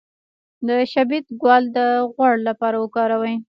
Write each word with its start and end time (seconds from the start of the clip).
د 0.67 0.69
شبت 0.93 1.25
ګل 1.43 1.63
د 1.77 1.77
غوړ 2.13 2.33
لپاره 2.47 2.75
وکاروئ 2.79 3.35